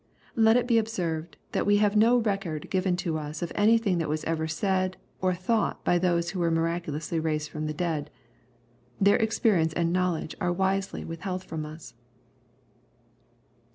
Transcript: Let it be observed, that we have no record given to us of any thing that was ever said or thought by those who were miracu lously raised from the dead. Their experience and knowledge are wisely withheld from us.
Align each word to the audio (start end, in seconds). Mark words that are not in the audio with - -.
Let 0.35 0.57
it 0.57 0.65
be 0.67 0.79
observed, 0.79 1.37
that 1.51 1.67
we 1.67 1.77
have 1.77 1.95
no 1.95 2.17
record 2.17 2.71
given 2.71 2.95
to 3.05 3.19
us 3.19 3.43
of 3.43 3.51
any 3.53 3.77
thing 3.77 3.99
that 3.99 4.09
was 4.09 4.23
ever 4.23 4.47
said 4.47 4.97
or 5.21 5.35
thought 5.35 5.85
by 5.85 5.99
those 5.99 6.31
who 6.31 6.39
were 6.39 6.49
miracu 6.49 6.87
lously 6.87 7.23
raised 7.23 7.51
from 7.51 7.67
the 7.67 7.71
dead. 7.75 8.09
Their 8.99 9.17
experience 9.17 9.73
and 9.73 9.93
knowledge 9.93 10.33
are 10.41 10.51
wisely 10.51 11.05
withheld 11.05 11.43
from 11.43 11.67
us. 11.67 11.93